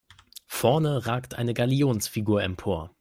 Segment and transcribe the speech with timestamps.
[0.47, 2.89] Vorne ragt eine Galionsfigur empor.